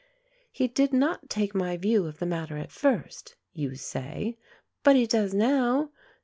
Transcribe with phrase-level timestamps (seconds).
[0.51, 4.35] "He did not take my view of the matter at first," you say,
[4.81, 5.91] "but he does now.